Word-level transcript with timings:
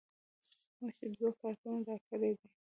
موږ 0.79 0.91
ته 0.99 1.05
دوه 1.15 1.31
کارتونه 1.41 1.79
راکړیدي 1.87 2.47